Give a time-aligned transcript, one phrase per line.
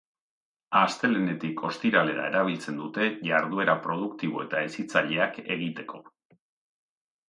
[0.79, 6.07] Astelehenetik ostiralera erabiltzen dute, jarduera produktibo eta hezitzaileak egiteko.